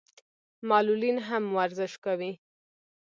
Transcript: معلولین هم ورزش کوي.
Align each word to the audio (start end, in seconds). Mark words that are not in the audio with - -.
معلولین 0.69 1.17
هم 1.27 1.43
ورزش 1.57 1.93
کوي. 2.05 2.31